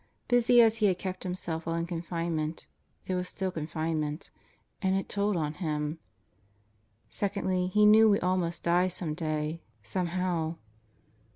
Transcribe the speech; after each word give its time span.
Busy 0.27 0.61
as 0.61 0.77
he 0.77 0.87
had 0.87 0.97
kept 0.97 1.21
himself 1.21 1.67
while 1.67 1.75
in 1.75 1.85
confinement, 1.85 2.65
it 3.05 3.13
was 3.13 3.29
still 3.29 3.51
confinement 3.51 4.31
and 4.81 4.95
it 4.95 5.07
told 5.07 5.37
on 5.37 5.53
him. 5.53 5.99
Secondly, 7.07 7.67
he 7.67 7.85
knew 7.85 8.09
we 8.09 8.19
all 8.19 8.35
must 8.35 8.63
die 8.63 8.87
some 8.87 9.13
day, 9.13 9.61
some 9.83 10.07
how. 10.07 10.57